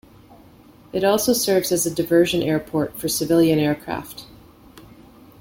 [0.93, 4.25] It also serves as a diversion airport for civilian aircraft.